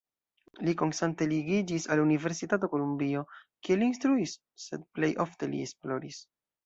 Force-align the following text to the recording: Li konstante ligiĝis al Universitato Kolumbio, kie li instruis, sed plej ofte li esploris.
Li 0.67 0.73
konstante 0.81 1.25
ligiĝis 1.33 1.85
al 1.95 2.01
Universitato 2.05 2.69
Kolumbio, 2.71 3.23
kie 3.67 3.77
li 3.83 3.91
instruis, 3.93 4.35
sed 4.65 4.89
plej 4.99 5.11
ofte 5.27 5.51
li 5.53 5.61
esploris. 5.67 6.19